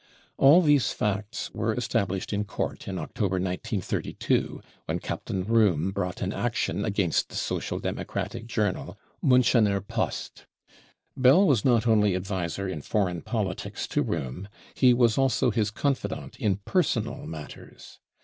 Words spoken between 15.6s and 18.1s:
confidant in personal matters.